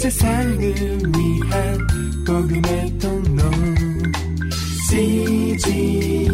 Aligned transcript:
세상을 0.00 0.58
위한 0.58 1.78
복음의 2.26 2.98
통로 2.98 3.42
CGM 4.88 6.32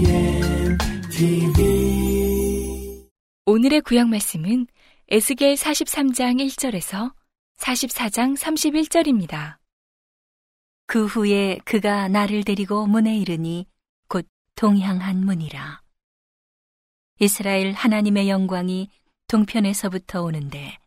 TV 1.11 3.05
오늘의 3.47 3.81
구약 3.81 4.07
말씀은 4.09 4.69
에스겔 5.09 5.55
43장 5.55 6.47
1절에서 6.47 7.13
44장 7.59 8.39
31절입니다. 8.39 9.57
그 10.87 11.07
후에 11.07 11.59
그가 11.65 12.07
나를 12.07 12.45
데리고 12.45 12.87
문에 12.87 13.19
이르니 13.19 13.67
곧 14.09 14.29
동향한 14.55 15.25
문이라. 15.25 15.83
이스라엘 17.19 17.73
하나님의 17.73 18.29
영광이 18.29 18.91
동편에서부터 19.27 20.23
오는데 20.23 20.79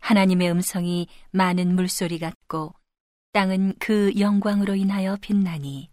하나님의 0.00 0.50
음성이 0.50 1.06
많은 1.30 1.74
물소리 1.74 2.18
같고 2.18 2.74
땅은 3.32 3.74
그 3.78 4.12
영광으로 4.18 4.74
인하여 4.74 5.16
빛나니. 5.20 5.90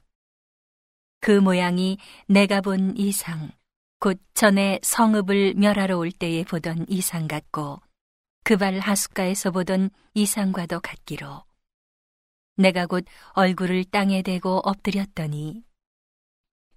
그 1.20 1.32
모양이 1.32 1.98
내가 2.28 2.62
본 2.62 2.96
이상 2.98 3.52
곧 4.00 4.20
전에 4.34 4.80
성읍을 4.84 5.56
멸하러 5.56 5.98
올 5.98 6.12
때에 6.12 6.44
보던 6.44 6.86
이상 6.90 7.28
같고 7.28 7.82
그발 8.44 8.80
하숫가에서 8.80 9.52
보던 9.52 9.90
이상과도 10.14 10.80
같기로. 10.80 11.44
내가 12.58 12.86
곧 12.86 13.06
얼굴을 13.34 13.86
땅에 13.86 14.22
대고 14.22 14.62
엎드렸더니 14.64 15.64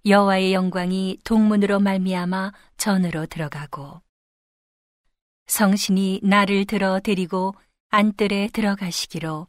여호와의 0.05 0.53
영광이 0.53 1.19
동문으로 1.23 1.79
말미암아 1.79 2.53
전으로 2.77 3.27
들어가고 3.27 4.01
성신이 5.49 6.19
나를 6.21 6.65
들어 6.65 6.99
데리고 6.99 7.55
안뜰에 7.89 8.49
들어가시기로 8.53 9.47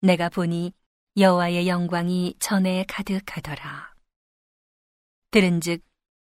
내가 0.00 0.28
보니 0.28 0.72
여호와의 1.16 1.68
영광이 1.68 2.34
전에 2.40 2.84
가득하더라. 2.88 3.94
들은즉 5.30 5.84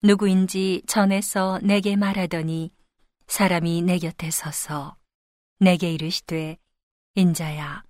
누구인지 0.03 0.83
전에서 0.85 1.59
내게 1.63 1.95
말하더니 1.95 2.71
사람이 3.27 3.83
내 3.83 3.99
곁에 3.99 4.29
서서 4.31 4.97
내게 5.59 5.93
이르시되 5.93 6.57
인자야 7.15 7.83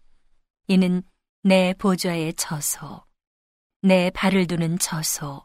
이는 0.68 1.02
내 1.42 1.74
보좌의 1.74 2.36
처소 2.36 3.04
내 3.82 4.12
발을 4.12 4.46
두는 4.46 4.78
처소 4.78 5.44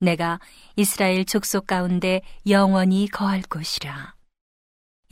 내가 0.00 0.40
이스라엘 0.74 1.24
족속 1.24 1.68
가운데 1.68 2.20
영원히 2.48 3.06
거할 3.06 3.42
곳이라. 3.42 4.21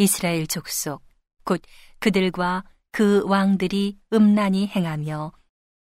이스라엘 0.01 0.47
족속, 0.47 1.03
곧 1.45 1.61
그들과 1.99 2.65
그 2.91 3.23
왕들이 3.27 3.99
음란히 4.15 4.67
행하며 4.67 5.31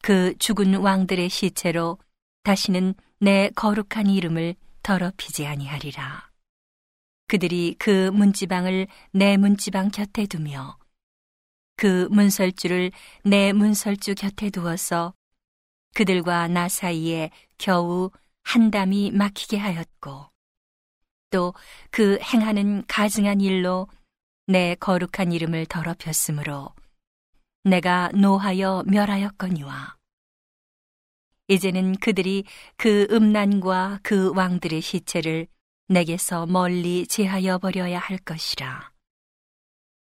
그 0.01 0.37
죽은 0.37 0.75
왕들의 0.75 1.27
시체로 1.27 1.99
다시는 2.43 2.93
내 3.19 3.49
거룩한 3.57 4.07
이름을 4.07 4.55
더럽히지 4.83 5.45
아니하리라. 5.45 6.31
그들이 7.27 7.75
그 7.77 8.09
문지방을 8.11 8.87
내 9.11 9.35
문지방 9.35 9.89
곁에 9.91 10.27
두며 10.27 10.77
그 11.75 12.07
문설주를 12.09 12.91
내 13.25 13.51
문설주 13.51 14.15
곁에 14.15 14.49
두어서 14.49 15.13
그들과 15.93 16.47
나 16.47 16.69
사이에 16.69 17.31
겨우 17.57 18.11
한 18.43 18.71
담이 18.71 19.11
막히게 19.11 19.57
하였고 19.57 20.29
또 21.31 21.53
그 21.91 22.17
행하는 22.21 22.85
가증한 22.87 23.41
일로 23.41 23.87
내 24.47 24.75
거룩한 24.75 25.31
이름을 25.31 25.65
더럽혔으므로 25.65 26.69
내가 27.63 28.09
노하여 28.13 28.83
멸하였거니와. 28.85 29.97
이제는 31.47 31.95
그들이 31.95 32.43
그 32.77 33.07
음란과 33.09 34.01
그 34.03 34.31
왕들의 34.35 34.81
시체를 34.81 35.47
내게서 35.87 36.45
멀리 36.45 37.07
제하여 37.07 37.57
버려야 37.57 37.97
할 37.97 38.19
것이라. 38.19 38.91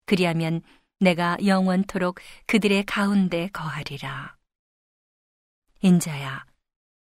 그리하면 0.05 0.61
내가 0.99 1.37
영원토록 1.45 2.19
그들의 2.45 2.83
가운데 2.83 3.47
거하리라. 3.47 4.35
인자야 5.81 6.45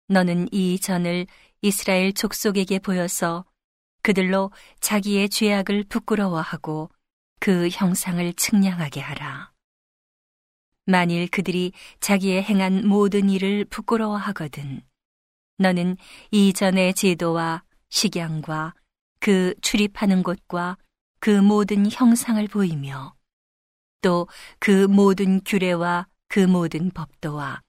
너는 0.09 0.49
이 0.53 0.79
전을 0.79 1.27
이스라엘 1.63 2.13
족속에게 2.13 2.81
보여서 2.81 3.47
그들로 4.03 4.51
자기의 4.81 5.31
죄악을 5.31 5.85
부끄러워하고 5.85 6.91
그 7.41 7.69
형상을 7.71 8.33
측량하게 8.35 9.01
하라. 9.01 9.51
만일 10.87 11.29
그들이 11.29 11.73
자기의 12.01 12.43
행한 12.43 12.87
모든 12.87 13.31
일을 13.31 13.65
부끄러워하거든, 13.65 14.83
너는 15.59 15.97
이전의 16.31 16.95
제도와 16.95 17.65
식양과 17.89 18.75
그 19.21 19.55
출입하는 19.61 20.23
곳과 20.23 20.77
그 21.19 21.31
모든 21.31 21.91
형상을 21.91 22.47
보이며 22.49 23.15
또 24.03 24.27
그 24.59 24.87
모든 24.87 25.43
규례와 25.45 26.07
그 26.29 26.41
모든 26.41 26.91
법도와 26.91 27.63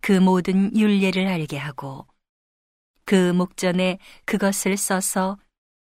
그 0.00 0.12
모든 0.12 0.76
윤례를 0.76 1.26
알게 1.26 1.58
하고 1.58 2.06
그 3.04 3.32
목전에 3.32 3.98
그것을 4.24 4.76
써서 4.76 5.38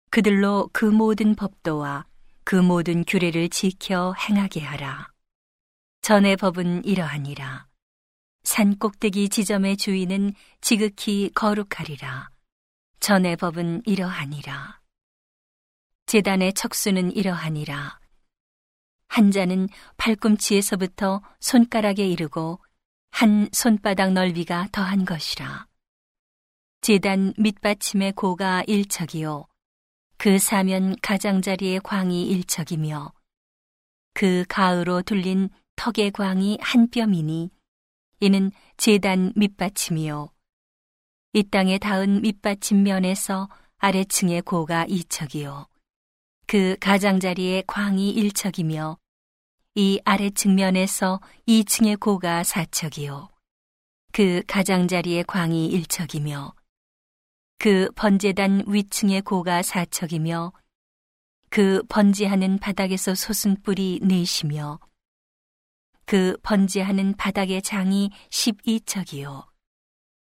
그들로 0.10 0.70
그 0.74 0.86
모든 0.86 1.36
법도와 1.36 2.06
그 2.52 2.58
모든 2.58 3.06
규례를 3.06 3.48
지켜 3.48 4.14
행하게 4.28 4.60
하라. 4.60 5.10
전의 6.02 6.36
법은 6.36 6.84
이러하니라. 6.84 7.66
산 8.44 8.78
꼭대기 8.78 9.30
지점의 9.30 9.78
주인은 9.78 10.34
지극히 10.60 11.32
거룩하리라. 11.34 12.30
전의 13.00 13.38
법은 13.38 13.84
이러하니라. 13.86 14.82
재단의 16.08 16.52
척수는 16.52 17.16
이러하니라. 17.16 18.02
한 19.08 19.32
자는 19.32 19.70
팔꿈치에서부터 19.96 21.22
손가락에 21.40 22.06
이르고 22.06 22.62
한 23.12 23.48
손바닥 23.54 24.12
넓이가 24.12 24.68
더한 24.74 25.06
것이라. 25.06 25.68
재단 26.82 27.34
밑받침의 27.38 28.12
고가 28.12 28.66
일척이요. 28.68 29.51
그 30.22 30.38
사면 30.38 30.96
가장자리의 31.02 31.80
광이 31.80 32.28
일척이며 32.28 33.12
그 34.14 34.46
가으로 34.48 35.02
둘린 35.02 35.50
턱의 35.76 36.12
광이 36.12 36.60
한 36.62 36.92
뼘이니 36.92 37.50
이는 38.20 38.52
재단 38.78 39.34
밑받침이요. 39.36 40.30
이 41.34 41.44
땅에 41.50 41.80
닿은 41.80 42.22
밑받침 42.22 42.84
면에서 42.84 43.50
아래층의 43.80 44.44
고가 44.44 44.86
이척이요. 44.88 45.66
그 46.46 46.78
가장자리의 46.80 47.64
광이 47.66 48.12
일척이며 48.12 49.00
이 49.74 50.00
아래 50.06 50.30
측면에서 50.30 51.20
2층의 51.48 52.00
고가 52.00 52.44
4척이요. 52.44 53.28
그 54.12 54.44
가장자리의 54.46 55.24
광이 55.24 55.72
1척이며 55.72 56.54
그 57.62 57.92
번제단 57.96 58.64
위층의 58.66 59.22
고가 59.22 59.62
4척이며 59.62 60.52
그 61.52 61.84
번제하는 61.90 62.58
바닥에서 62.58 63.14
솟은 63.14 63.62
뿔이 63.62 64.00
넷이며 64.02 64.80
그 66.06 66.36
번제하는 66.42 67.16
바닥의 67.18 67.62
장이 67.62 68.10
12척이요. 68.32 69.46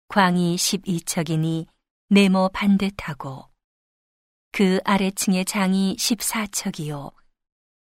광이 0.07 0.55
12척이니 0.55 1.67
네모 2.09 2.49
반듯하고 2.53 3.45
그 4.51 4.79
아래층의 4.83 5.45
장이 5.45 5.95
14척이요. 5.95 7.13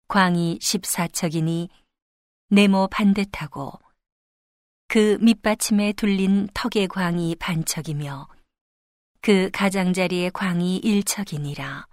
광이 0.06 0.60
14척이니 0.60 1.68
네모 2.50 2.86
반듯하고 2.92 3.72
그 4.86 5.18
밑받침에 5.20 5.94
둘린 5.94 6.46
턱의 6.54 6.86
광이 6.86 7.34
반척이며 7.40 8.28
그 9.22 9.50
가장자리의 9.52 10.32
광이 10.32 10.80
1척이니라. 10.82 11.86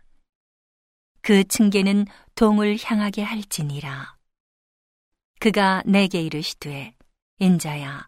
그 1.22 1.44
층계는 1.44 2.08
동을 2.34 2.78
향하게 2.84 3.22
할지니라. 3.22 4.18
그가 5.40 5.84
내게 5.86 6.22
이르시되 6.24 6.96
인자야 7.38 8.08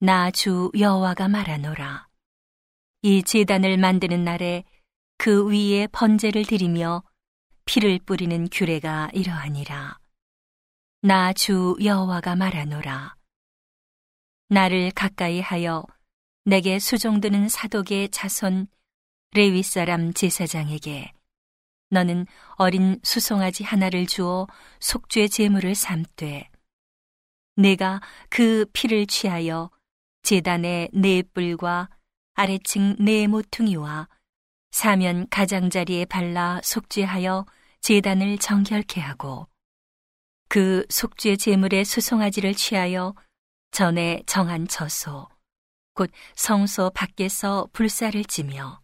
나 0.00 0.30
주 0.30 0.70
여호와가 0.78 1.28
말하노라. 1.28 2.06
이 3.02 3.22
제단을 3.22 3.78
만드는 3.78 4.24
날에 4.24 4.64
그 5.16 5.48
위에 5.48 5.86
번제를 5.86 6.44
드리며 6.44 7.02
피를 7.64 7.98
뿌리는 8.04 8.46
규례가 8.50 9.08
이러하니라. 9.14 9.98
나 11.02 11.32
주 11.32 11.76
여호와가 11.82 12.36
말하노라. 12.36 13.16
나를 14.48 14.90
가까이 14.90 15.40
하여 15.40 15.84
내게 16.50 16.80
수종드는 16.80 17.48
사독의 17.48 18.08
자손 18.08 18.66
레위 19.34 19.62
사람 19.62 20.12
제사장에게 20.12 21.12
너는 21.90 22.26
어린 22.56 22.98
수송아지 23.04 23.62
하나를 23.62 24.08
주어 24.08 24.48
속죄 24.80 25.28
제물을 25.28 25.76
삼되 25.76 26.50
내가 27.54 28.00
그 28.30 28.66
피를 28.72 29.06
취하여 29.06 29.70
제단의 30.24 30.90
네 30.92 31.22
뿔과 31.22 31.88
아래층 32.34 32.96
네 32.98 33.28
모퉁이와 33.28 34.08
사면 34.72 35.28
가장자리에 35.30 36.06
발라 36.06 36.60
속죄하여 36.64 37.46
제단을 37.80 38.38
정결케 38.38 39.00
하고 39.00 39.46
그 40.48 40.84
속죄 40.88 41.36
제물의 41.36 41.84
수송아지를 41.84 42.54
취하여 42.56 43.14
전에 43.70 44.24
정한 44.26 44.66
처소 44.66 45.28
곧 46.00 46.10
성소 46.34 46.92
밖에서 46.94 47.68
불사를 47.74 48.24
찌며 48.24 48.80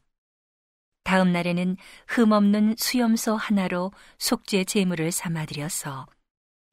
다음 1.03 1.33
날에는 1.33 1.79
흠없는 2.09 2.75
수염소 2.77 3.37
하나로 3.37 3.91
속죄 4.19 4.65
제물을 4.65 5.11
삼아들여서 5.11 6.09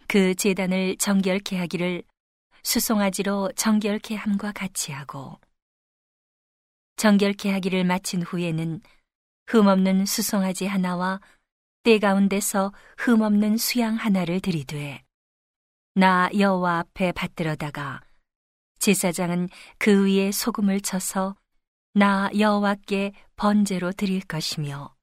그 0.09 0.35
제단을 0.35 0.97
정결케 0.97 1.57
하기를 1.57 2.03
수송아지로 2.61 3.53
정결케 3.55 4.15
함과 4.15 4.51
같이 4.51 4.91
하고 4.91 5.39
정결케 6.97 7.49
하기를 7.49 7.85
마친 7.85 8.21
후에는 8.21 8.81
흠없는 9.47 10.05
수송아지 10.05 10.65
하나와 10.65 11.21
때 11.83 11.99
가운데서 11.99 12.73
흠없는 12.97 13.55
수양 13.55 13.95
하나를 13.95 14.41
들이되 14.41 15.03
나 15.93 16.29
여호와 16.37 16.79
앞에 16.79 17.13
받들어다가 17.13 18.01
제사장은 18.83 19.47
그 19.77 20.05
위에 20.05 20.33
소금을 20.33 20.81
쳐서 20.81 21.37
나 21.93 22.29
여호와께 22.37 23.13
번제로 23.37 23.93
드릴 23.93 24.19
것이며 24.19 24.93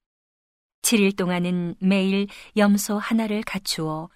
7일 0.83 1.17
동안은 1.17 1.77
매일 1.79 2.27
염소 2.57 2.99
하나를 2.99 3.41
갖추어 3.41 4.07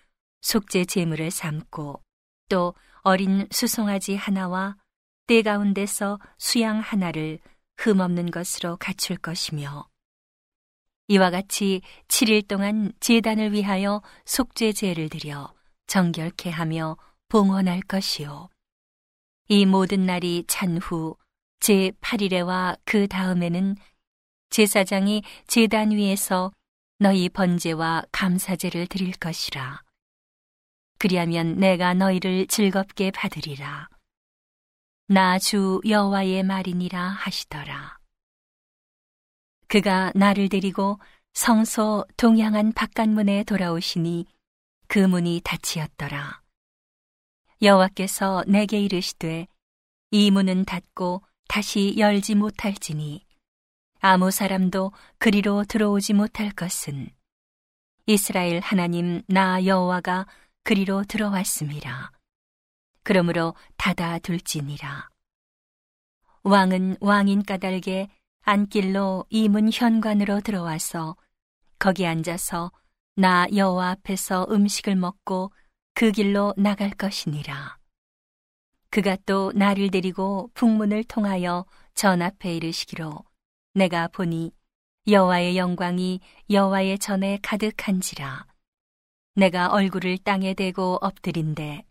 속죄 0.44 0.86
제물을 0.86 1.32
삼고 1.32 2.00
또 2.48 2.76
어린 3.02 3.48
수송아지 3.50 4.16
하나와 4.16 4.78
때 5.26 5.42
가운데서 5.42 6.20
수양 6.38 6.80
하나를 6.80 7.40
흠없는 7.78 8.30
것으로 8.30 8.78
갖출 8.78 9.18
것이며 9.18 9.88
이와 11.08 11.32
같이 11.32 11.82
7일 12.08 12.48
동안 12.48 12.94
제단을 13.00 13.52
위하여 13.54 14.04
속죄 14.26 14.74
제를 14.74 15.10
드려 15.10 15.52
정결케 15.88 16.52
하며 16.52 16.98
봉헌할 17.30 17.82
것이요 17.82 18.50
이 19.48 19.66
모든 19.66 20.06
날이 20.06 20.44
찬 20.48 20.78
후 20.78 21.16
제 21.60 21.92
8일에와 22.02 22.78
그 22.86 23.08
다음에는 23.08 23.76
제사장이 24.52 25.24
제단 25.48 25.92
위에서 25.92 26.52
너희 27.00 27.28
번제와 27.30 28.04
감사제를 28.12 28.86
드릴 28.88 29.14
것이라. 29.14 29.82
그리하면 31.00 31.56
내가 31.58 31.94
너희를 31.94 32.46
즐겁게 32.48 33.10
받으리라. 33.12 33.90
나 35.08 35.40
주 35.40 35.82
여호와의 35.88 36.44
말이니라 36.44 37.00
하시더라. 37.00 37.98
그가 39.68 40.12
나를 40.14 40.50
데리고 40.50 41.00
성소 41.34 42.06
동양한 42.18 42.74
바깥문에 42.74 43.44
돌아오시니 43.44 44.26
그 44.88 45.00
문이 45.00 45.42
닫히었더라. 45.44 46.42
여호와께서 47.66 48.44
내게 48.48 48.80
이르시되 48.80 49.48
이 50.12 50.30
문은 50.30 50.66
닫고 50.66 51.24
다시 51.48 51.96
열지 51.98 52.36
못할지니 52.36 53.26
아무 54.02 54.30
사람도 54.30 54.92
그리로 55.18 55.64
들어오지 55.64 56.14
못할 56.14 56.52
것은 56.52 57.10
이스라엘 58.06 58.60
하나님 58.60 59.24
나 59.28 59.66
여호와가 59.66 60.28
그리로 60.64 61.04
들어왔음이라. 61.06 62.12
그러므로 63.04 63.56
닫아 63.78 64.20
둘지니라. 64.20 65.10
왕은 66.44 66.98
왕인 67.00 67.44
까닭에 67.44 68.10
안길로 68.42 69.26
이문 69.30 69.72
현관으로 69.74 70.42
들어와서 70.42 71.16
거기 71.80 72.06
앉아서 72.06 72.72
나 73.16 73.48
여호와 73.52 73.90
앞에서 73.90 74.46
음식을 74.52 74.96
먹고 74.96 75.52
그 75.98 76.12
길로 76.12 76.54
나갈 76.58 76.90
것이니라. 76.90 77.78
그가 78.90 79.16
또 79.26 79.54
나를 79.56 79.90
데리고 79.90 80.52
북문을 80.54 81.06
통하여 81.06 81.66
전 81.94 82.22
앞에 82.22 82.54
이르시기로 82.58 83.24
내가 83.76 84.10
보니 84.10 84.52
여호와의 85.08 85.56
영광이 85.56 86.20
여호와의 86.50 87.00
전에 87.00 87.40
가득한지라. 87.42 88.46
내가 89.36 89.70
얼굴을 89.70 90.18
땅에 90.18 90.54
대고 90.54 90.98
엎드린데 91.02 91.86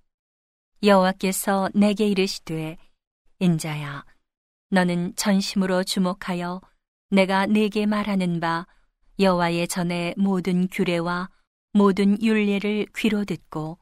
여호와께서 0.83 1.71
내게 1.75 2.07
이르시되 2.07 2.77
인자야 3.39 4.05
너는 4.69 5.17
전심으로 5.17 5.83
주목하여 5.83 6.61
내가 7.09 7.47
네게 7.47 7.87
말하는 7.87 8.39
바 8.41 8.67
여호와의 9.19 9.67
전에 9.69 10.13
모든 10.19 10.69
규례와 10.69 11.31
모든 11.73 12.21
율례를 12.21 12.89
귀로 12.95 13.25
듣고 13.25 13.79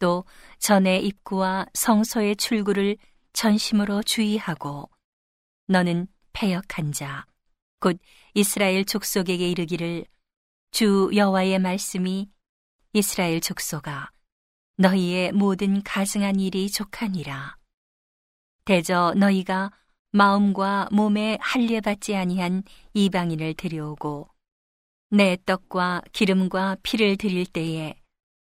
또 0.00 0.24
전의 0.58 1.06
입구와 1.06 1.66
성소의 1.72 2.34
출구를 2.34 2.96
전심으로 3.32 4.02
주의하고 4.02 4.90
너는 5.68 6.08
패역한 6.32 6.90
자 6.90 7.30
곧 7.80 7.98
이스라엘 8.34 8.84
족속에게 8.84 9.50
이르기를 9.50 10.04
주 10.70 11.10
여호와의 11.14 11.58
말씀이 11.58 12.28
이스라엘 12.92 13.40
족속아 13.40 14.10
너희의 14.76 15.32
모든 15.32 15.82
가증한 15.82 16.40
일이 16.40 16.70
족하니라. 16.70 17.56
대저 18.64 19.14
너희가 19.16 19.72
마음과 20.12 20.88
몸에 20.92 21.38
할례받지 21.40 22.14
아니한 22.14 22.64
이방인을 22.94 23.54
데려오고 23.54 24.28
내 25.10 25.36
떡과 25.44 26.02
기름과 26.12 26.76
피를 26.82 27.16
드릴 27.16 27.46
때에 27.46 27.94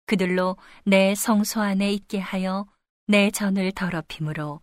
그들로 0.06 0.56
내 0.84 1.14
성소 1.14 1.60
안에 1.60 1.92
있게 1.92 2.18
하여 2.18 2.66
내 3.06 3.30
전을 3.30 3.72
더럽힘으로 3.72 4.60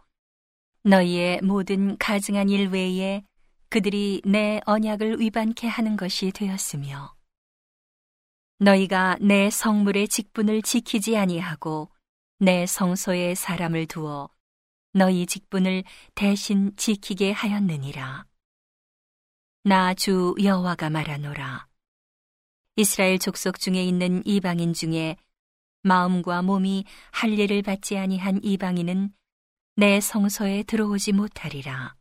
너희의 0.83 1.41
모든 1.41 1.97
가증한 1.97 2.49
일 2.49 2.69
외에 2.69 3.23
그들이 3.69 4.21
내 4.25 4.61
언약을 4.65 5.19
위반케 5.19 5.67
하는 5.67 5.95
것이 5.95 6.31
되었으며 6.31 7.15
너희가 8.59 9.17
내 9.21 9.49
성물의 9.49 10.07
직분을 10.07 10.61
지키지 10.61 11.17
아니하고 11.17 11.89
내 12.39 12.65
성소에 12.65 13.35
사람을 13.35 13.87
두어 13.87 14.29
너희 14.93 15.25
직분을 15.25 15.83
대신 16.13 16.75
지키게 16.77 17.31
하였느니라. 17.31 18.25
나 19.63 19.93
주 19.93 20.35
여호와가 20.41 20.89
말하노라. 20.89 21.67
이스라엘 22.75 23.17
족속 23.17 23.59
중에 23.59 23.83
있는 23.83 24.21
이방인 24.25 24.73
중에 24.73 25.15
마음과 25.83 26.41
몸이 26.41 26.85
할례를 27.11 27.61
받지 27.61 27.97
아니한 27.97 28.39
이방인은 28.43 29.13
내 29.75 29.99
성소에 29.99 30.63
들어오지 30.63 31.11
못하리라. 31.13 31.95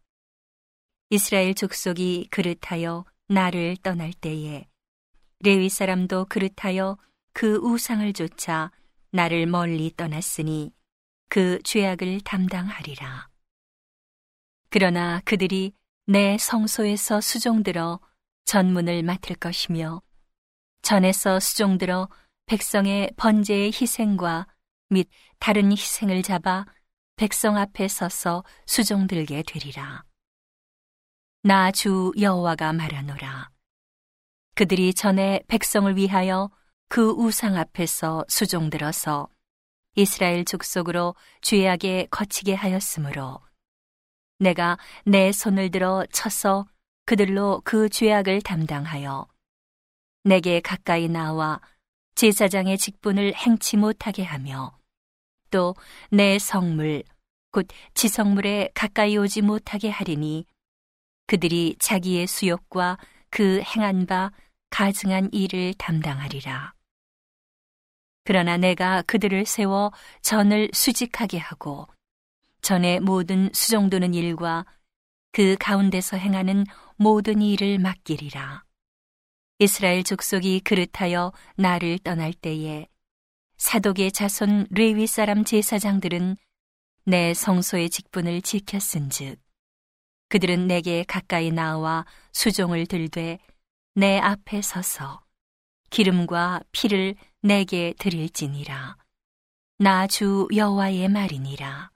이스라엘 1.11 1.55
족속이 1.55 2.29
그릇하여 2.31 3.05
나를 3.29 3.77
떠날 3.83 4.13
때에 4.13 4.67
레위 5.41 5.69
사람도 5.69 6.27
그릇하여 6.27 6.97
그 7.33 7.57
우상을 7.57 8.13
쫓아 8.13 8.71
나를 9.11 9.47
멀리 9.47 9.93
떠났으니 9.97 10.73
그 11.29 11.61
죄악을 11.65 12.21
담당하리라. 12.21 13.29
그러나 14.71 15.21
그들이 15.25 15.73
내 16.07 16.39
성소에서 16.39 17.21
수종들어 17.21 18.01
전문을 18.45 19.03
맡을 19.03 19.37
것이며 19.37 20.03
전에서 20.83 21.41
수종들어 21.41 22.09
백성의 22.53 23.13
번제의 23.17 23.69
희생과 23.69 24.47
및 24.91 25.09
다른 25.39 25.73
희생을 25.73 26.23
잡아 26.23 26.67
백성 27.17 27.57
앞에 27.57 27.89
서서 27.89 28.45
수종들게 28.67 29.43
되리라. 29.45 30.05
나 31.45 31.71
주 31.71 32.13
여호와가 32.21 32.75
말하노라. 32.75 33.49
그들이 34.55 34.93
전에 34.93 35.43
백성을 35.49 35.97
위하여 35.97 36.51
그 36.91 37.13
우상 37.13 37.57
앞에서 37.57 38.27
수종들어서 38.29 39.31
이스라엘 39.95 40.45
족속으로 40.45 41.15
죄악에 41.41 42.09
거치게 42.11 42.53
하였으므로 42.53 43.41
내가 44.41 44.77
내 45.07 45.33
손을 45.33 45.71
들어 45.71 46.05
쳐서 46.13 46.67
그들로 47.07 47.63
그 47.65 47.89
죄악을 47.89 48.43
담당하여 48.43 49.27
내게 50.25 50.61
가까이 50.61 51.09
나와 51.09 51.59
제사장의 52.15 52.79
직분을 52.79 53.35
행치 53.35 53.77
못하게 53.77 54.23
하며 54.25 54.77
또 55.51 55.75
내 56.11 56.39
성물 56.39 57.05
곧 57.53 57.67
지성물에 57.95 58.71
가까이 58.75 59.17
오지 59.17 59.43
못하게 59.43 59.91
하리니 59.91 60.47
그들이 61.27 61.77
자기의 61.79 62.27
수욕과 62.27 62.99
그 63.31 63.61
행한 63.61 64.07
바 64.07 64.33
가증한 64.71 65.31
일을 65.33 65.75
담당하리라. 65.75 66.73
그러나 68.25 68.57
내가 68.57 69.03
그들을 69.03 69.45
세워 69.47 69.93
전을 70.23 70.71
수직하게 70.73 71.39
하고 71.39 71.87
전의 72.63 73.01
모든 73.01 73.51
수종도는 73.53 74.15
일과 74.15 74.65
그 75.33 75.57
가운데서 75.59 76.17
행하는 76.17 76.65
모든 76.97 77.43
일을 77.43 77.79
맡기리라. 77.79 78.65
이스라엘 79.63 80.03
족속이 80.03 80.59
그릇하여 80.65 81.33
나를 81.55 82.01
떠날 82.01 82.33
때에 82.33 82.89
사독의 83.59 84.11
자손 84.11 84.67
레위 84.73 85.07
사람 85.07 85.45
제사장들은 85.45 86.37
내 87.05 87.33
성소의 87.33 87.89
직분을 87.91 88.43
지켰은즉 88.43 89.39
그들은 90.31 90.67
내게 90.67 91.05
가까이 91.05 91.53
나와 91.53 92.05
수종을 92.33 92.87
들되 92.87 93.39
내 93.95 94.19
앞에 94.19 94.63
서서 94.63 95.23
기름과 95.91 96.63
피를 96.73 97.15
내게 97.41 97.95
드릴지니라. 98.01 98.97
나 99.79 100.09
주 100.09 100.49
여호와의 100.53 101.09
말이니라. 101.09 101.93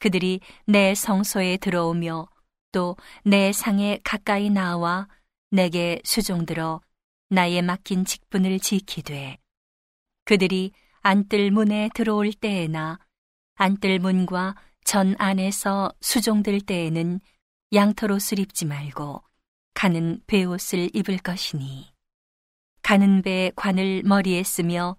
그들이 0.00 0.40
내 0.66 0.94
성소에 0.94 1.56
들어오며 1.56 2.28
또 2.72 2.96
내 3.24 3.52
상에 3.54 4.00
가까이 4.04 4.50
나와 4.50 5.08
내게 5.52 6.00
수종들어 6.02 6.80
나의 7.28 7.60
맡긴 7.60 8.06
직분을 8.06 8.58
지키되 8.58 9.36
그들이 10.24 10.72
안뜰 11.02 11.50
문에 11.50 11.90
들어올 11.94 12.32
때에나 12.32 12.98
안뜰 13.56 13.98
문과 13.98 14.54
전 14.82 15.14
안에서 15.18 15.92
수종들 16.00 16.62
때에는 16.62 17.20
양털옷을 17.74 18.38
입지 18.38 18.64
말고 18.64 19.22
가는 19.74 20.22
베옷을 20.26 20.88
입을 20.94 21.18
것이니 21.18 21.92
가는 22.82 23.20
배 23.20 23.52
관을 23.54 24.04
머리에 24.04 24.42
쓰며 24.42 24.96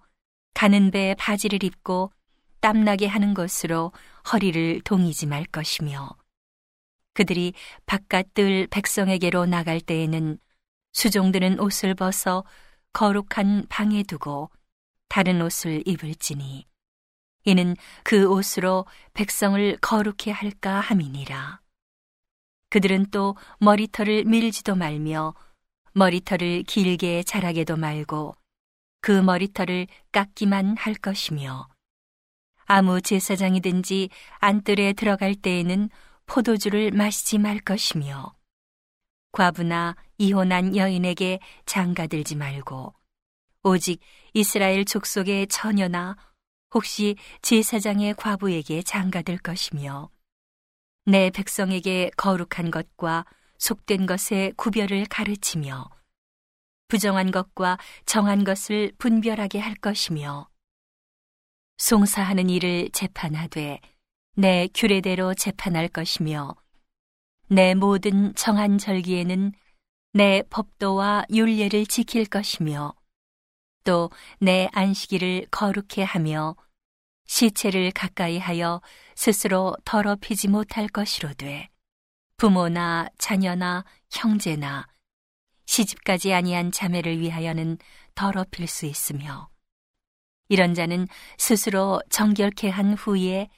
가는 0.54 0.92
배 0.92 1.16
바지를 1.18 1.64
입고 1.64 2.12
땀나게 2.60 3.08
하는 3.08 3.34
것으로 3.34 3.92
허리를 4.32 4.82
동이지 4.82 5.26
말 5.26 5.44
것이며 5.46 6.16
그들이 7.12 7.54
바깥들 7.86 8.68
백성에게로 8.68 9.46
나갈 9.46 9.80
때에는 9.80 10.38
수종드는 10.94 11.60
옷을 11.60 11.94
벗어 11.94 12.44
거룩한 12.92 13.66
방에 13.68 14.02
두고 14.02 14.50
다른 15.08 15.42
옷을 15.42 15.82
입을지니 15.86 16.66
이는 17.44 17.76
그 18.02 18.26
옷으로 18.26 18.86
백성을 19.12 19.76
거룩해 19.80 20.32
할까 20.32 20.80
함이니라. 20.80 21.60
그들은 22.70 23.10
또 23.10 23.36
머리털을 23.60 24.24
밀지도 24.24 24.74
말며 24.74 25.34
머리털을 25.92 26.64
길게 26.64 27.22
자라게도 27.22 27.76
말고 27.76 28.34
그 29.00 29.12
머리털을 29.12 29.86
깎기만 30.10 30.76
할 30.78 30.94
것이며 30.94 31.68
아무 32.64 33.00
제사장이든지 33.00 34.08
안뜰에 34.38 34.94
들어갈 34.94 35.34
때에는 35.34 35.90
포도주를 36.26 36.90
마시지 36.90 37.38
말 37.38 37.60
것이며 37.60 38.34
과부나 39.32 39.96
이혼한 40.24 40.74
여인에게 40.74 41.38
장가들지 41.66 42.36
말고 42.36 42.94
오직 43.62 44.00
이스라엘 44.32 44.86
족속의 44.86 45.48
처녀나 45.48 46.16
혹시 46.72 47.16
제사장의 47.42 48.14
과부에게 48.14 48.82
장가들 48.82 49.36
것이며 49.38 50.08
내 51.04 51.28
백성에게 51.28 52.10
거룩한 52.16 52.70
것과 52.70 53.26
속된 53.58 54.06
것의 54.06 54.54
구별을 54.56 55.04
가르치며 55.10 55.90
부정한 56.88 57.30
것과 57.30 57.78
정한 58.06 58.44
것을 58.44 58.92
분별하게 58.96 59.58
할 59.58 59.74
것이며 59.74 60.48
송사하는 61.76 62.48
일을 62.48 62.88
재판하되 62.92 63.80
내 64.36 64.68
규례대로 64.74 65.34
재판할 65.34 65.88
것이며 65.88 66.54
내 67.48 67.74
모든 67.74 68.34
정한 68.34 68.78
절기에는 68.78 69.52
내 70.16 70.42
법도와 70.48 71.24
율례를 71.28 71.86
지킬 71.86 72.24
것이며 72.24 72.94
또 73.82 74.10
내 74.38 74.68
안식일을 74.72 75.48
거룩해 75.50 76.04
하며 76.06 76.54
시체를 77.26 77.90
가까이 77.90 78.38
하여 78.38 78.80
스스로 79.16 79.76
더럽히지 79.84 80.46
못할 80.48 80.86
것이로되 80.86 81.68
부모나 82.36 83.08
자녀나 83.18 83.84
형제나 84.12 84.86
시집까지 85.66 86.32
아니한 86.32 86.70
자매를 86.70 87.18
위하여는 87.18 87.78
더럽힐 88.14 88.68
수 88.68 88.86
있으며 88.86 89.48
이런 90.48 90.74
자는 90.74 91.08
스스로 91.38 92.00
정결케 92.10 92.68
한 92.68 92.94
후에 92.94 93.48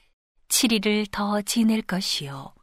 7일을 0.47 1.11
더 1.11 1.41
지낼 1.43 1.83
것이요. 1.83 2.55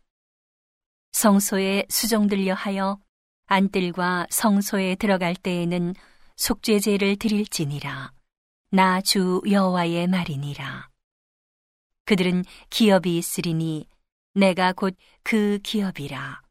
성소에 1.12 1.84
수종들려 1.88 2.54
하여 2.54 2.98
안뜰과 3.46 4.26
성소에 4.30 4.96
들어갈 4.96 5.34
때에는 5.34 5.94
속죄제를 6.36 7.16
드릴지니라 7.16 8.12
나 8.70 9.00
주 9.00 9.40
여호와의 9.48 10.06
말이니라 10.08 10.88
그들은 12.04 12.44
기업이 12.70 13.16
있으리니 13.16 13.86
내가 14.34 14.72
곧 14.72 14.96
그 15.24 15.58
기업이라. 15.62 16.42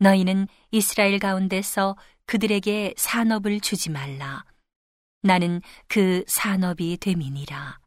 너희는 0.00 0.48
이스라엘 0.72 1.20
가운데서 1.20 1.96
그들에게 2.26 2.94
산업을 2.96 3.60
주지 3.60 3.88
말라. 3.88 4.44
나는 5.22 5.62
그 5.86 6.24
산업이 6.26 6.98
됨이니라. 7.00 7.78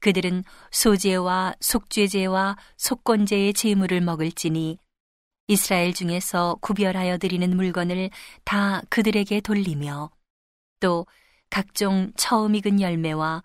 그들은 0.00 0.42
소제와 0.72 1.54
속죄제와 1.60 2.56
속건제의 2.76 3.54
제물을 3.54 4.00
먹을지니 4.00 4.78
이스라엘 5.48 5.92
중에서 5.92 6.56
구별하여 6.60 7.18
드리는 7.18 7.54
물건을 7.56 8.10
다 8.44 8.82
그들에게 8.88 9.40
돌리며 9.40 10.10
또 10.80 11.06
각종 11.50 12.12
처음 12.16 12.54
익은 12.54 12.80
열매와 12.80 13.42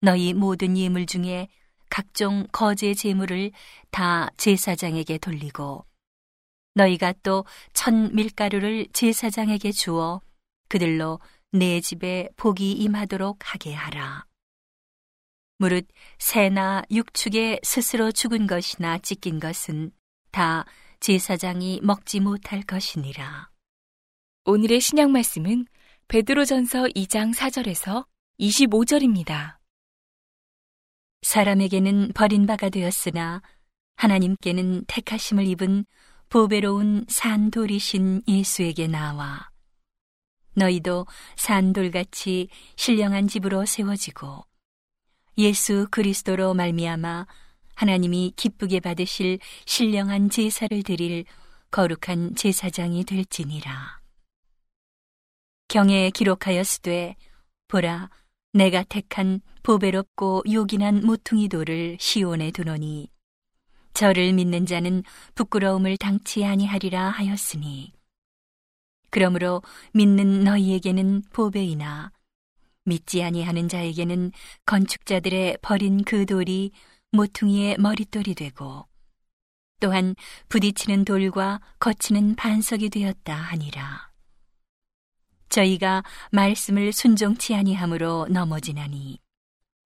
너희 0.00 0.34
모든 0.34 0.76
예물 0.76 1.06
중에 1.06 1.48
각종 1.88 2.46
거제 2.52 2.94
제물을 2.94 3.52
다 3.90 4.28
제사장에게 4.36 5.18
돌리고 5.18 5.86
너희가 6.74 7.14
또 7.22 7.44
천 7.72 8.14
밀가루를 8.14 8.88
제사장에게 8.92 9.72
주어 9.72 10.20
그들로 10.68 11.20
내 11.52 11.80
집에 11.80 12.28
복이 12.36 12.72
임하도록 12.72 13.38
하게 13.40 13.72
하라. 13.72 14.26
무릇 15.58 15.86
새나 16.18 16.82
육축에 16.90 17.60
스스로 17.62 18.12
죽은 18.12 18.46
것이나 18.46 18.98
찢긴 18.98 19.40
것은 19.40 19.92
다 20.30 20.66
제사장이 21.00 21.80
먹지 21.82 22.20
못할 22.20 22.62
것이니라. 22.62 23.50
오늘의 24.44 24.80
신약 24.80 25.10
말씀은 25.10 25.66
베드로전서 26.08 26.84
2장 26.94 27.34
4절에서 27.34 28.06
25절입니다. 28.38 29.56
사람에게는 31.22 32.12
버림바가 32.14 32.68
되었으나 32.68 33.42
하나님께는 33.96 34.84
택하심을 34.86 35.46
입은 35.46 35.84
보배로운 36.28 37.06
산돌이신 37.08 38.22
예수에게 38.28 38.86
나와 38.86 39.50
너희도 40.54 41.06
산돌같이 41.36 42.48
신령한 42.76 43.28
집으로 43.28 43.66
세워지고 43.66 44.44
예수 45.38 45.86
그리스도로 45.90 46.54
말미암아 46.54 47.26
하나님이 47.76 48.32
기쁘게 48.36 48.80
받으실 48.80 49.38
신령한 49.66 50.30
제사를 50.30 50.82
드릴 50.82 51.24
거룩한 51.70 52.34
제사장이 52.34 53.04
될지니라. 53.04 54.00
경에 55.68 56.10
기록하였으되 56.10 57.16
보라 57.68 58.08
내가 58.52 58.82
택한 58.84 59.40
보배롭고 59.62 60.44
요긴한 60.50 61.04
모퉁이 61.04 61.48
돌을 61.48 61.98
시온에 62.00 62.50
두노니 62.50 63.10
저를 63.92 64.32
믿는 64.32 64.64
자는 64.64 65.02
부끄러움을 65.34 65.96
당치 65.96 66.44
아니하리라 66.44 67.10
하였으니 67.10 67.92
그러므로 69.10 69.62
믿는 69.92 70.44
너희에게는 70.44 71.22
보배이나 71.32 72.12
믿지 72.84 73.22
아니하는 73.22 73.68
자에게는 73.68 74.32
건축자들의 74.64 75.58
버린 75.60 76.04
그 76.04 76.24
돌이 76.24 76.70
모퉁이의 77.12 77.76
머릿돌이 77.78 78.34
되고 78.34 78.86
또한 79.80 80.14
부딪히는 80.48 81.04
돌과 81.04 81.60
거치는 81.78 82.34
반석이 82.34 82.88
되었다 82.90 83.34
하니라. 83.34 84.10
저희가 85.48 86.02
말씀을 86.32 86.92
순종치 86.92 87.54
아니함으로 87.54 88.26
넘어지나니 88.30 89.20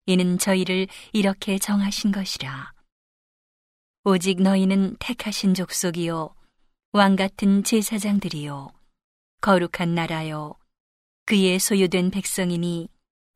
이는 0.06 0.38
저희를 0.38 0.88
이렇게 1.12 1.58
정하신 1.58 2.12
것이라 2.12 2.72
오직 4.04 4.42
너희는 4.42 4.96
택하신 4.98 5.54
족속이요 5.54 6.34
왕 6.92 7.16
같은 7.16 7.64
제사장들이요 7.64 8.70
거룩한 9.40 9.94
나라요 9.94 10.54
그의 11.24 11.58
소유된 11.58 12.10
백성이니 12.10 12.88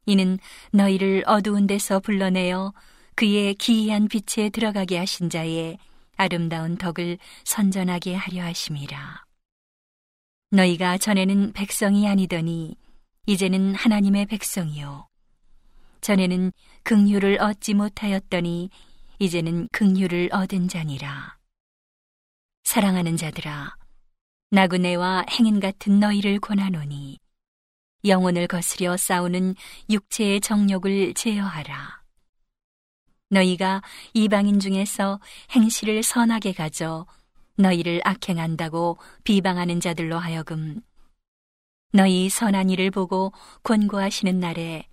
이는 0.07 0.39
너희를 0.73 1.25
어두운 1.27 1.67
데서 1.67 2.01
불러내어 2.01 2.75
그의 3.19 3.55
기이한 3.55 4.07
빛에 4.07 4.49
들어가게 4.49 4.97
하신 4.97 5.29
자의 5.29 5.77
아름다운 6.17 6.77
덕을 6.77 7.19
선전하게 7.43 8.15
하려 8.15 8.45
하심이라. 8.45 9.25
너희가 10.53 10.99
전에는 10.99 11.53
백성이 11.53 12.07
아니더니 12.07 12.77
이제는 13.27 13.75
하나님의 13.75 14.27
백성이요. 14.27 15.09
전에는 16.01 16.53
긍휼을 16.85 17.41
얻지 17.41 17.75
못하였더니 17.75 18.71
이제는 19.19 19.67
긍휼을 19.73 20.29
얻은 20.31 20.69
자니라. 20.69 21.39
사랑하는 22.63 23.17
자들아, 23.17 23.75
나그네와 24.53 25.25
행인 25.29 25.59
같은 25.59 25.99
너희를 25.99 26.39
권하노니 26.39 27.19
영혼을 28.05 28.47
거스려 28.47 28.97
싸우는 28.97 29.57
육체의 29.91 30.41
정욕을 30.41 31.15
제어하라. 31.15 31.98
너희가 33.31 33.83
이방인 34.15 34.59
중에서 34.59 35.21
행실을 35.51 36.03
선하게 36.03 36.53
가져 36.53 37.07
너희를 37.57 38.01
악행한다고 38.05 38.99
비방하는 39.25 39.81
자들로 39.81 40.19
하여금 40.19 40.81
너희 41.93 42.29
선한 42.29 42.71
일을 42.71 42.91
보고 42.91 43.33
권고하시는 43.63 44.39
날에 44.39 44.87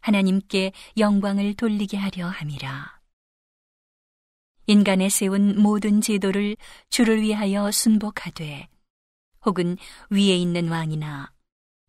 하나님께 0.00 0.72
영광을 0.96 1.54
돌리게 1.54 1.96
하려 1.96 2.28
함이라. 2.28 3.00
인간의 4.66 5.10
세운 5.10 5.60
모든 5.60 6.00
제도를 6.00 6.56
주를 6.88 7.20
위하여 7.20 7.70
순복하되 7.70 8.68
혹은 9.44 9.76
위에 10.10 10.36
있는 10.36 10.68
왕이나 10.68 11.30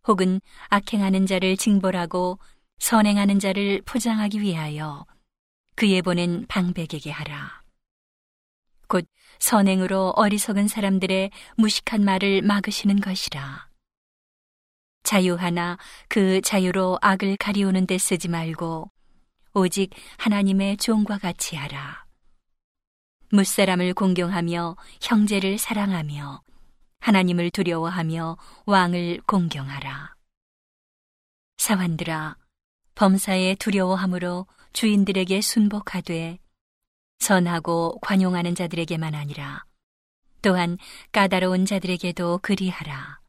혹은 0.07 0.41
악행하는 0.69 1.25
자를 1.25 1.55
징벌하고 1.55 2.39
선행하는 2.79 3.39
자를 3.39 3.81
포장하기 3.85 4.41
위하여 4.41 5.05
그에 5.75 6.01
보낸 6.01 6.45
방백에게 6.47 7.11
하라. 7.11 7.61
곧 8.87 9.05
선행으로 9.39 10.13
어리석은 10.15 10.67
사람들의 10.67 11.31
무식한 11.57 12.03
말을 12.03 12.41
막으시는 12.41 13.01
것이라. 13.01 13.67
자유하나 15.03 15.77
그 16.07 16.41
자유로 16.41 16.99
악을 17.01 17.37
가리우는 17.37 17.87
데 17.87 17.97
쓰지 17.97 18.27
말고 18.29 18.89
오직 19.53 19.91
하나님의 20.17 20.77
종과 20.77 21.17
같이 21.17 21.55
하라. 21.55 22.05
무사람을 23.31 23.93
공경하며 23.95 24.77
형제를 25.01 25.57
사랑하며 25.57 26.41
하나님을 26.99 27.49
두려워하며 27.49 28.37
왕을 28.65 29.21
공경하라. 29.25 30.15
사환들아, 31.57 32.37
범사에 32.95 33.55
두려워함으로 33.55 34.45
주인들에게 34.73 35.41
순복하되 35.41 36.39
선하고 37.19 37.99
관용하는 38.01 38.55
자들에게만 38.55 39.15
아니라 39.15 39.63
또한 40.41 40.77
까다로운 41.11 41.65
자들에게도 41.65 42.39
그리하라. 42.41 43.21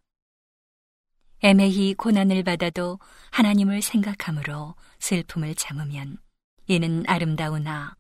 애매히 1.41 1.95
고난을 1.95 2.43
받아도 2.43 2.99
하나님을 3.31 3.83
생각함으로 3.83 4.75
슬픔을 4.99 5.55
참으면 5.55 6.17
이는 6.67 7.05
아름다우나 7.07 7.95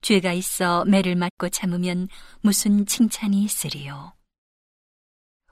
죄가 0.00 0.32
있어 0.32 0.84
매를 0.84 1.16
맞고 1.16 1.48
참으면 1.48 2.08
무슨 2.40 2.86
칭찬이 2.86 3.42
있으리요. 3.42 4.14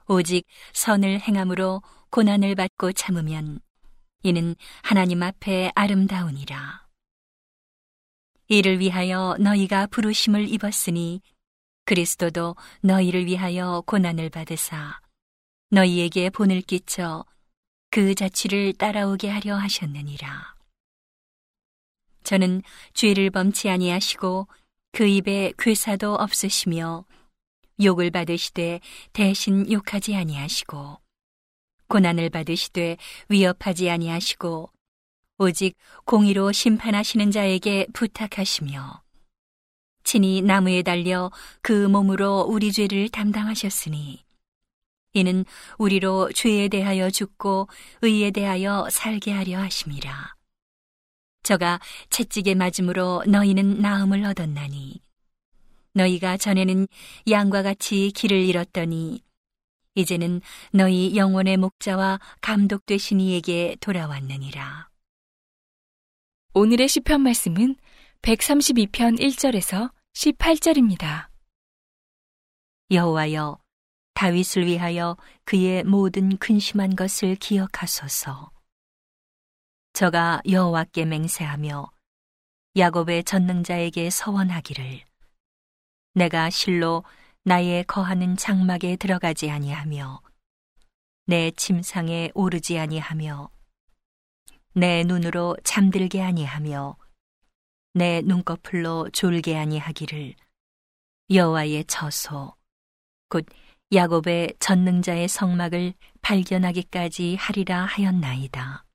오직 0.07 0.45
선을 0.73 1.19
행함으로 1.19 1.81
고난을 2.09 2.55
받고 2.55 2.93
참으면 2.93 3.59
이는 4.23 4.55
하나님 4.81 5.21
앞에 5.21 5.71
아름다우니라. 5.75 6.82
이를 8.53 8.79
위하여 8.79 9.35
너희가 9.39 9.87
부르심을 9.87 10.47
입었으니 10.47 11.21
그리스도도 11.85 12.55
너희를 12.81 13.25
위하여 13.25 13.81
고난을 13.87 14.29
받으사 14.29 14.99
너희에게 15.71 16.29
본을 16.29 16.61
끼쳐 16.61 17.25
그 17.89 18.13
자취를 18.13 18.73
따라오게 18.73 19.27
하려 19.27 19.55
하셨느니라. 19.55 20.53
저는 22.23 22.61
죄를 22.93 23.31
범치 23.31 23.71
아니하시고 23.71 24.47
그 24.91 25.07
입에 25.07 25.53
괴사도 25.57 26.13
없으시며 26.13 27.05
욕을 27.83 28.11
받으시되 28.11 28.81
대신 29.13 29.71
욕하지 29.71 30.15
아니하시고 30.15 30.99
고난을 31.87 32.29
받으시되 32.29 32.97
위협하지 33.29 33.89
아니하시고 33.89 34.69
오직 35.37 35.75
공의로 36.05 36.51
심판하시는 36.51 37.31
자에게 37.31 37.87
부탁하시며 37.93 39.01
친히 40.03 40.41
나무에 40.41 40.83
달려 40.83 41.31
그 41.61 41.87
몸으로 41.87 42.41
우리 42.41 42.71
죄를 42.71 43.09
담당하셨으니 43.09 44.23
이는 45.13 45.45
우리로 45.77 46.31
죄에 46.33 46.67
대하여 46.67 47.09
죽고 47.09 47.67
의에 48.01 48.31
대하여 48.31 48.87
살게 48.91 49.31
하려 49.31 49.59
하심이라. 49.59 50.35
저가 51.43 51.79
채찍에 52.09 52.55
맞음으로 52.55 53.23
너희는 53.27 53.79
나음을 53.79 54.23
얻었나니 54.25 55.01
너희가 55.93 56.37
전에는 56.37 56.87
양과 57.29 57.63
같이 57.63 58.11
길을 58.15 58.37
잃었더니 58.37 59.21
이제는 59.95 60.41
너희 60.71 61.15
영혼의 61.15 61.57
목자와 61.57 62.19
감독 62.41 62.85
되신 62.85 63.19
이에게 63.19 63.75
돌아왔느니라. 63.79 64.92
오늘의 66.55 66.87
시편 66.87 67.21
말씀은 67.21 67.77
132편 68.21 69.19
1절에서 69.19 69.91
18절입니다. 70.13 71.27
여호와여 72.91 73.57
다윗을 74.13 74.67
위하여 74.67 75.17
그의 75.45 75.83
모든 75.83 76.37
근심한 76.37 76.95
것을 76.95 77.37
기억하소서. 77.37 78.51
저가 79.93 80.43
여호와께 80.47 81.05
맹세하며 81.05 81.91
야곱의 82.77 83.23
전능자에게 83.23 84.11
서원하기를 84.11 85.01
내가 86.13 86.51
실로 86.51 87.03
나의 87.45 87.83
거하는 87.85 88.37
장막에 88.37 88.97
들어가지 88.97 89.49
아니하며 89.49 90.21
내 91.25 91.49
침상에 91.49 92.29
오르지 92.35 92.77
아니하며 92.77 93.52
내 94.75 95.03
눈으로 95.03 95.55
잠들게 95.63 96.21
아니하며 96.21 96.97
내 97.93 98.21
눈꺼풀로 98.21 99.09
졸게 99.11 99.55
아니하기를 99.55 100.35
여호와의 101.29 101.85
처소 101.85 102.55
곧 103.29 103.45
야곱의 103.93 104.55
전능자의 104.59 105.27
성막을 105.27 105.93
발견하기까지 106.21 107.35
하리라 107.35 107.85
하였나이다. 107.85 108.85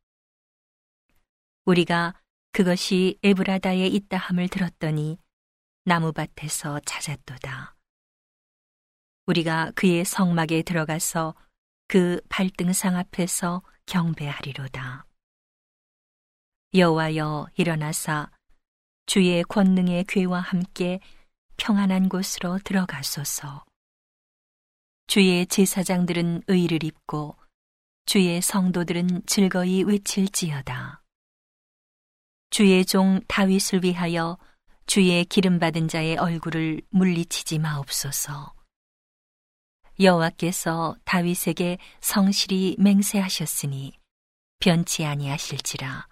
우리가 1.64 2.14
그것이 2.50 3.18
에브라다에 3.22 3.86
있다함을 3.86 4.48
들었더니 4.48 5.18
나무밭에서 5.84 6.80
찾았도다. 6.80 7.76
우리가 9.26 9.70
그의 9.76 10.04
성막에 10.04 10.62
들어가서 10.62 11.34
그 11.86 12.20
발등상 12.28 12.96
앞에서 12.96 13.62
경배하리로다. 13.86 15.07
여호와여 16.74 17.46
일어나사 17.56 18.30
주의 19.06 19.42
권능의 19.42 20.04
괴와 20.04 20.40
함께 20.40 21.00
평안한 21.56 22.10
곳으로 22.10 22.58
들어가소서. 22.62 23.64
주의 25.06 25.46
제사장들은 25.46 26.42
의를 26.46 26.84
입고 26.84 27.38
주의 28.04 28.42
성도들은 28.42 29.22
즐거이 29.24 29.84
외칠지어다. 29.84 31.02
주의 32.50 32.84
종 32.84 33.20
다윗을 33.26 33.84
위하여 33.84 34.36
주의 34.84 35.24
기름 35.24 35.58
받은 35.58 35.88
자의 35.88 36.18
얼굴을 36.18 36.82
물리치지 36.90 37.60
마옵소서. 37.60 38.52
여호와께서 40.00 40.96
다윗에게 41.04 41.78
성실히 42.00 42.76
맹세하셨으니 42.78 43.98
변치 44.58 45.06
아니하실지라. 45.06 46.07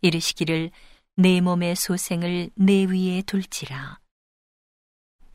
이르시기를 0.00 0.70
내 1.16 1.40
몸의 1.40 1.76
소생을 1.76 2.50
내 2.54 2.84
위에 2.84 3.22
둘지라. 3.22 3.98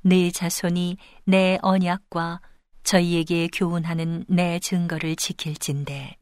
내 0.02 0.32
자손이 0.32 0.98
내 1.26 1.58
언약과 1.62 2.42
저희에게 2.84 3.48
교훈하는 3.54 4.26
내 4.28 4.60
증거를 4.60 5.16
지킬진대. 5.16 6.18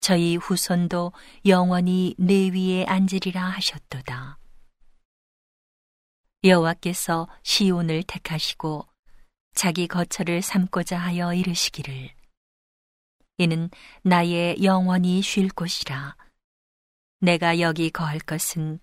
저희 0.00 0.36
후손도 0.36 1.12
영원히 1.46 2.14
내 2.18 2.48
위에 2.50 2.84
앉으리라 2.84 3.42
하셨도다. 3.42 4.38
여호와께서 6.44 7.28
시온을 7.42 8.02
택하시고 8.04 8.86
자기 9.54 9.88
거처를 9.88 10.42
삼고자 10.42 10.98
하여 10.98 11.34
이르시기를 11.34 12.10
이는 13.38 13.70
나의 14.02 14.62
영원히 14.62 15.22
쉴 15.22 15.48
곳이라. 15.48 16.16
내가 17.20 17.60
여기 17.60 17.90
거할 17.90 18.18
것은 18.18 18.78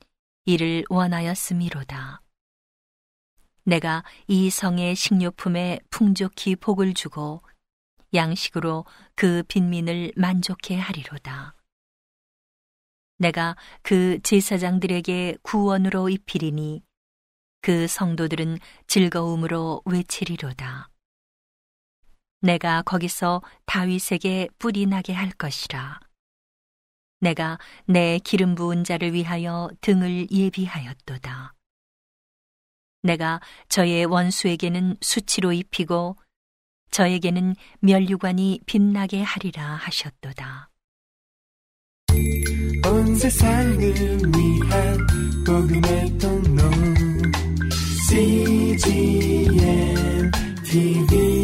이를 0.46 0.84
원하였음이로다. 0.90 2.22
내가 3.64 4.04
이 4.28 4.50
성의 4.50 4.96
식료품에 4.96 5.80
풍족히 5.90 6.56
복을 6.56 6.94
주고 6.94 7.42
양식으로 8.14 8.86
그 9.16 9.44
빈민을 9.48 10.14
만족해 10.16 10.78
하리로다. 10.78 11.56
내가 13.18 13.56
그 13.84 14.20
제사장들에게 14.22 15.38
구원으로 15.44 16.10
입히리니 16.10 16.84
그 17.62 17.88
성도들은 17.88 18.58
즐거움으로 18.88 19.82
외치리로다. 19.86 20.90
내가 22.42 22.82
거기서 22.82 23.42
다윗에게 23.66 24.50
뿌리 24.60 24.86
나게 24.86 25.14
할 25.14 25.30
것이라. 25.32 26.02
내가 27.24 27.58
내 27.86 28.20
기름 28.20 28.54
부은 28.54 28.84
자를 28.84 29.14
위하여 29.14 29.70
등을 29.80 30.30
예비하였도다. 30.30 31.54
내가 33.02 33.40
저의 33.70 34.04
원수에게는 34.06 34.98
수치로 35.00 35.54
입히고 35.54 36.18
저에게는 36.92 37.56
면류관이 37.80 38.60
빛나게 38.66 39.22
하리라 39.22 39.64
하셨도다. 39.64 40.70
온 42.86 43.16
세상을 43.16 43.80
위한 43.80 45.08
복음의 45.46 46.18
통로 46.20 46.64
CGM 48.10 49.52
TV 50.66 51.43